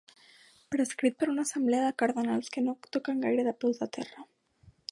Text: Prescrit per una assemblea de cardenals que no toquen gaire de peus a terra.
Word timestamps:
Prescrit 0.75 1.17
per 1.23 1.27
una 1.33 1.43
assemblea 1.49 1.83
de 1.83 1.91
cardenals 2.03 2.49
que 2.55 2.63
no 2.69 2.75
toquen 2.97 3.21
gaire 3.27 3.45
de 3.49 3.57
peus 3.65 3.83
a 3.87 3.89
terra. 3.99 4.27